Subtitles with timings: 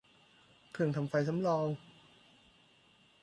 [0.71, 1.67] เครื่องทำไฟสำรอง